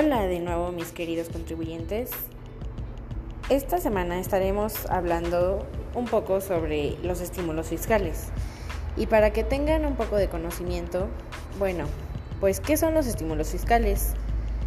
Hola 0.00 0.28
de 0.28 0.38
nuevo 0.38 0.70
mis 0.70 0.92
queridos 0.92 1.28
contribuyentes. 1.28 2.10
Esta 3.48 3.78
semana 3.78 4.20
estaremos 4.20 4.86
hablando 4.86 5.66
un 5.96 6.04
poco 6.04 6.40
sobre 6.40 6.96
los 7.02 7.20
estímulos 7.20 7.66
fiscales. 7.66 8.26
Y 8.96 9.06
para 9.06 9.32
que 9.32 9.42
tengan 9.42 9.84
un 9.84 9.96
poco 9.96 10.14
de 10.14 10.28
conocimiento, 10.28 11.08
bueno, 11.58 11.86
pues 12.38 12.60
¿qué 12.60 12.76
son 12.76 12.94
los 12.94 13.08
estímulos 13.08 13.50
fiscales? 13.50 14.12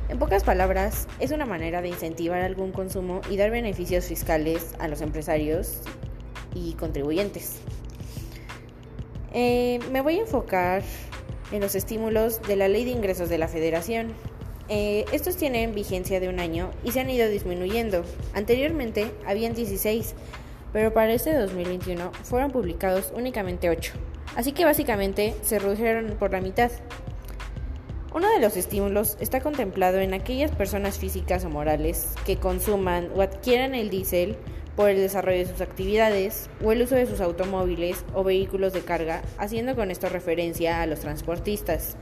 En 0.09 0.19
pocas 0.19 0.43
palabras, 0.43 1.07
es 1.21 1.31
una 1.31 1.45
manera 1.45 1.81
de 1.81 1.87
incentivar 1.87 2.41
algún 2.41 2.73
consumo 2.73 3.21
y 3.29 3.37
dar 3.37 3.51
beneficios 3.51 4.03
fiscales 4.07 4.75
a 4.79 4.89
los 4.89 4.99
empresarios 4.99 5.77
y 6.53 6.73
contribuyentes. 6.73 7.61
Eh, 9.33 9.79
me 9.93 10.01
voy 10.01 10.17
a 10.17 10.23
enfocar 10.23 10.83
en 11.53 11.61
los 11.61 11.73
estímulos 11.75 12.41
de 12.41 12.57
la 12.57 12.67
Ley 12.67 12.83
de 12.83 12.91
Ingresos 12.91 13.29
de 13.29 13.37
la 13.37 13.47
Federación 13.47 14.13
eh, 14.73 15.03
estos 15.11 15.35
tienen 15.35 15.75
vigencia 15.75 16.21
de 16.21 16.29
un 16.29 16.39
año 16.39 16.71
y 16.85 16.93
se 16.93 17.01
han 17.01 17.09
ido 17.09 17.27
disminuyendo. 17.27 18.05
Anteriormente 18.33 19.11
habían 19.27 19.53
16, 19.53 20.15
pero 20.71 20.93
para 20.93 21.11
este 21.11 21.35
2021 21.35 22.13
fueron 22.23 22.51
publicados 22.51 23.11
únicamente 23.13 23.69
8. 23.69 23.91
Así 24.37 24.53
que 24.53 24.63
básicamente 24.63 25.35
se 25.41 25.59
redujeron 25.59 26.15
por 26.17 26.31
la 26.31 26.39
mitad. 26.39 26.71
Uno 28.15 28.29
de 28.29 28.39
los 28.39 28.55
estímulos 28.55 29.17
está 29.19 29.41
contemplado 29.41 29.99
en 29.99 30.13
aquellas 30.13 30.51
personas 30.51 30.97
físicas 30.97 31.43
o 31.43 31.49
morales 31.49 32.15
que 32.25 32.37
consuman 32.37 33.09
o 33.13 33.21
adquieran 33.21 33.75
el 33.75 33.89
diésel 33.89 34.37
por 34.77 34.89
el 34.89 34.95
desarrollo 34.95 35.39
de 35.39 35.51
sus 35.51 35.59
actividades 35.59 36.49
o 36.63 36.71
el 36.71 36.81
uso 36.81 36.95
de 36.95 37.07
sus 37.07 37.19
automóviles 37.19 38.05
o 38.13 38.23
vehículos 38.23 38.71
de 38.71 38.79
carga, 38.79 39.21
haciendo 39.37 39.75
con 39.75 39.91
esto 39.91 40.07
referencia 40.07 40.81
a 40.81 40.85
los 40.85 41.01
transportistas. 41.01 41.97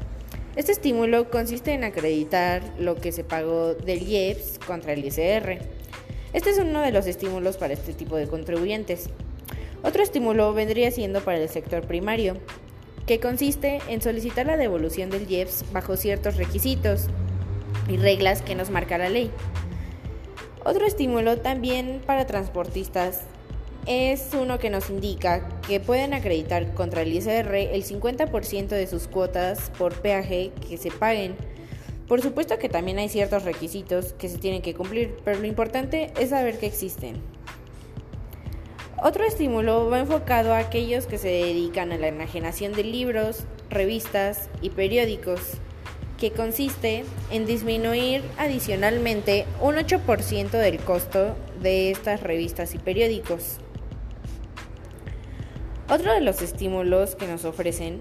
Este 0.55 0.71
estímulo 0.71 1.29
consiste 1.29 1.73
en 1.73 1.83
acreditar 1.83 2.63
lo 2.79 2.95
que 2.95 3.11
se 3.11 3.23
pagó 3.23 3.75
del 3.75 4.01
IEPS 4.01 4.59
contra 4.59 4.93
el 4.93 5.05
ICR. 5.05 5.59
Este 6.33 6.49
es 6.49 6.57
uno 6.57 6.81
de 6.81 6.91
los 6.91 7.05
estímulos 7.05 7.57
para 7.57 7.73
este 7.73 7.93
tipo 7.93 8.15
de 8.15 8.27
contribuyentes. 8.27 9.09
Otro 9.83 10.01
estímulo 10.01 10.53
vendría 10.53 10.91
siendo 10.91 11.21
para 11.21 11.37
el 11.37 11.49
sector 11.49 11.85
primario, 11.85 12.37
que 13.05 13.19
consiste 13.19 13.79
en 13.87 14.01
solicitar 14.01 14.47
la 14.47 14.57
devolución 14.57 15.09
del 15.09 15.29
IEPS 15.29 15.71
bajo 15.71 15.95
ciertos 15.95 16.35
requisitos 16.35 17.05
y 17.87 17.97
reglas 17.97 18.41
que 18.41 18.55
nos 18.55 18.71
marca 18.71 18.97
la 18.97 19.09
ley. 19.09 19.31
Otro 20.65 20.85
estímulo 20.85 21.37
también 21.37 22.01
para 22.05 22.25
transportistas 22.25 23.21
es 23.89 24.29
uno 24.39 24.59
que 24.59 24.69
nos 24.69 24.91
indica 24.91 25.49
que 25.67 25.79
pueden 25.79 26.13
acreditar 26.13 26.75
contra 26.75 27.01
el 27.01 27.11
ISR 27.11 27.55
el 27.55 27.83
50% 27.83 28.67
de 28.67 28.85
sus 28.85 29.07
cuotas 29.07 29.71
por 29.79 29.95
peaje 29.95 30.51
que 30.69 30.77
se 30.77 30.91
paguen. 30.91 31.35
Por 32.07 32.21
supuesto 32.21 32.59
que 32.59 32.69
también 32.69 32.99
hay 32.99 33.09
ciertos 33.09 33.45
requisitos 33.45 34.13
que 34.13 34.29
se 34.29 34.37
tienen 34.37 34.61
que 34.61 34.75
cumplir, 34.75 35.17
pero 35.25 35.39
lo 35.39 35.47
importante 35.47 36.13
es 36.19 36.29
saber 36.29 36.59
que 36.59 36.67
existen. 36.67 37.15
Otro 39.01 39.23
estímulo 39.23 39.89
va 39.89 40.01
enfocado 40.01 40.53
a 40.53 40.59
aquellos 40.59 41.07
que 41.07 41.17
se 41.17 41.29
dedican 41.29 41.91
a 41.91 41.97
la 41.97 42.09
enajenación 42.09 42.73
de 42.73 42.83
libros, 42.83 43.45
revistas 43.71 44.51
y 44.61 44.69
periódicos, 44.69 45.53
que 46.19 46.29
consiste 46.29 47.05
en 47.31 47.47
disminuir 47.47 48.21
adicionalmente 48.37 49.47
un 49.61 49.77
8% 49.77 50.51
del 50.51 50.77
costo 50.77 51.35
de 51.59 51.89
estas 51.89 52.21
revistas 52.21 52.75
y 52.75 52.77
periódicos. 52.77 53.57
Otro 55.89 56.13
de 56.13 56.21
los 56.21 56.43
estímulos 56.43 57.15
que 57.15 57.25
nos 57.25 57.45
ofrecen 57.45 57.99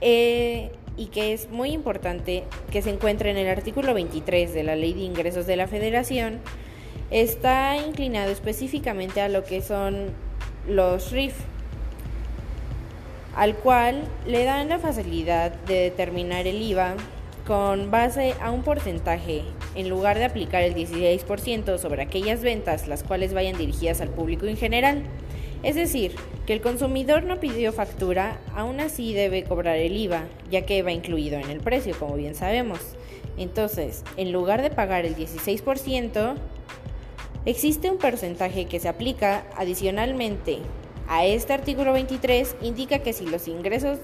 eh, 0.00 0.70
y 0.96 1.06
que 1.06 1.32
es 1.32 1.50
muy 1.50 1.70
importante 1.70 2.44
que 2.70 2.82
se 2.82 2.90
encuentra 2.90 3.28
en 3.30 3.36
el 3.36 3.48
artículo 3.48 3.94
23 3.94 4.54
de 4.54 4.62
la 4.62 4.76
Ley 4.76 4.94
de 4.94 5.00
Ingresos 5.00 5.44
de 5.44 5.56
la 5.56 5.66
Federación 5.66 6.38
está 7.10 7.76
inclinado 7.78 8.30
específicamente 8.30 9.20
a 9.20 9.28
lo 9.28 9.42
que 9.42 9.60
son 9.60 10.10
los 10.68 11.10
RIF, 11.10 11.34
al 13.34 13.56
cual 13.56 14.04
le 14.24 14.44
dan 14.44 14.68
la 14.68 14.78
facilidad 14.78 15.50
de 15.50 15.80
determinar 15.80 16.46
el 16.46 16.62
IVA 16.62 16.94
con 17.44 17.90
base 17.90 18.34
a 18.40 18.52
un 18.52 18.62
porcentaje, 18.62 19.42
en 19.74 19.88
lugar 19.88 20.18
de 20.18 20.26
aplicar 20.26 20.62
el 20.62 20.76
16% 20.76 21.78
sobre 21.78 22.02
aquellas 22.02 22.42
ventas 22.42 22.86
las 22.86 23.02
cuales 23.02 23.34
vayan 23.34 23.58
dirigidas 23.58 24.00
al 24.00 24.10
público 24.10 24.46
en 24.46 24.56
general. 24.56 25.02
Es 25.66 25.74
decir, 25.74 26.14
que 26.46 26.52
el 26.52 26.60
consumidor 26.60 27.24
no 27.24 27.40
pidió 27.40 27.72
factura, 27.72 28.38
aún 28.54 28.78
así 28.78 29.12
debe 29.12 29.42
cobrar 29.42 29.76
el 29.76 29.96
IVA, 29.96 30.22
ya 30.48 30.64
que 30.64 30.84
va 30.84 30.92
incluido 30.92 31.40
en 31.40 31.50
el 31.50 31.58
precio, 31.58 31.98
como 31.98 32.14
bien 32.14 32.36
sabemos. 32.36 32.78
Entonces, 33.36 34.04
en 34.16 34.30
lugar 34.30 34.62
de 34.62 34.70
pagar 34.70 35.04
el 35.06 35.16
16%, 35.16 36.36
existe 37.46 37.90
un 37.90 37.98
porcentaje 37.98 38.66
que 38.66 38.78
se 38.78 38.88
aplica 38.88 39.44
adicionalmente 39.56 40.58
a 41.08 41.24
este 41.24 41.52
artículo 41.52 41.92
23, 41.94 42.58
indica 42.62 43.00
que 43.00 43.12
si 43.12 43.26
los 43.26 43.48
ingresos 43.48 43.98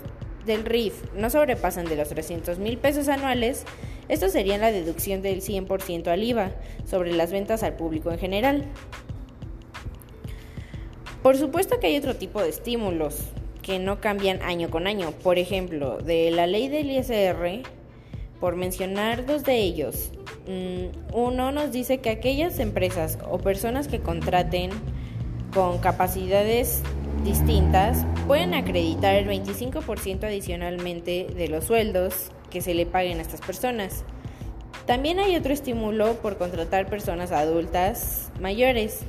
del 0.44 0.64
RIF 0.64 1.14
no 1.14 1.30
sobrepasan 1.30 1.84
de 1.84 1.94
los 1.94 2.08
300 2.08 2.58
mil 2.58 2.76
pesos 2.76 3.06
anuales, 3.06 3.66
esto 4.08 4.28
sería 4.28 4.58
la 4.58 4.72
deducción 4.72 5.22
del 5.22 5.40
100% 5.40 6.08
al 6.08 6.24
IVA 6.24 6.50
sobre 6.84 7.12
las 7.12 7.30
ventas 7.30 7.62
al 7.62 7.76
público 7.76 8.10
en 8.10 8.18
general. 8.18 8.64
Por 11.22 11.36
supuesto 11.36 11.78
que 11.78 11.86
hay 11.86 11.96
otro 11.96 12.16
tipo 12.16 12.42
de 12.42 12.48
estímulos 12.48 13.20
que 13.62 13.78
no 13.78 14.00
cambian 14.00 14.42
año 14.42 14.70
con 14.70 14.86
año. 14.88 15.12
Por 15.22 15.38
ejemplo, 15.38 15.98
de 15.98 16.32
la 16.32 16.48
ley 16.48 16.68
del 16.68 16.90
ISR, 16.90 17.62
por 18.40 18.56
mencionar 18.56 19.24
dos 19.24 19.44
de 19.44 19.58
ellos, 19.58 20.10
mm, 20.48 21.14
uno 21.14 21.52
nos 21.52 21.70
dice 21.70 21.98
que 21.98 22.10
aquellas 22.10 22.58
empresas 22.58 23.18
o 23.30 23.38
personas 23.38 23.86
que 23.86 24.00
contraten 24.00 24.70
con 25.54 25.78
capacidades 25.78 26.82
distintas 27.24 28.04
pueden 28.26 28.54
acreditar 28.54 29.14
el 29.14 29.28
25% 29.28 30.26
adicionalmente 30.26 31.28
de 31.36 31.46
los 31.46 31.64
sueldos 31.64 32.32
que 32.50 32.60
se 32.60 32.74
le 32.74 32.84
paguen 32.84 33.18
a 33.18 33.22
estas 33.22 33.40
personas. 33.40 34.04
También 34.86 35.20
hay 35.20 35.36
otro 35.36 35.52
estímulo 35.52 36.14
por 36.14 36.36
contratar 36.36 36.88
personas 36.88 37.30
adultas 37.30 38.32
mayores. 38.40 39.04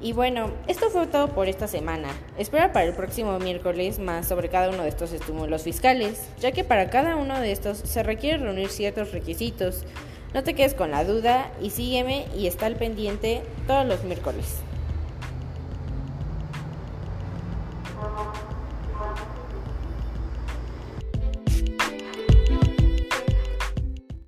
Y 0.00 0.12
bueno, 0.12 0.50
esto 0.68 0.90
fue 0.90 1.08
todo 1.08 1.28
por 1.28 1.48
esta 1.48 1.66
semana. 1.66 2.08
Espera 2.36 2.72
para 2.72 2.86
el 2.86 2.94
próximo 2.94 3.36
miércoles 3.40 3.98
más 3.98 4.28
sobre 4.28 4.48
cada 4.48 4.68
uno 4.68 4.84
de 4.84 4.88
estos 4.88 5.12
estímulos 5.12 5.62
fiscales, 5.62 6.28
ya 6.38 6.52
que 6.52 6.62
para 6.62 6.88
cada 6.88 7.16
uno 7.16 7.40
de 7.40 7.50
estos 7.50 7.78
se 7.78 8.04
requiere 8.04 8.38
reunir 8.38 8.68
ciertos 8.68 9.10
requisitos. 9.10 9.84
No 10.34 10.44
te 10.44 10.54
quedes 10.54 10.74
con 10.74 10.92
la 10.92 11.04
duda 11.04 11.50
y 11.60 11.70
sígueme 11.70 12.26
y 12.36 12.46
está 12.46 12.66
al 12.66 12.76
pendiente 12.76 13.42
todos 13.66 13.86
los 13.86 14.04
miércoles. 14.04 14.60